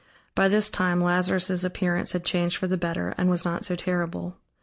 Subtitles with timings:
[0.33, 4.35] By this time Lazarus' appearance had changed for the better and was not so terrible.